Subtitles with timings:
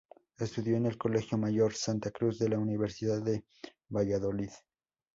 [0.39, 3.45] Estudió en el Colegio Mayor Santa Cruz de la universidad de
[3.87, 4.49] Valladolid.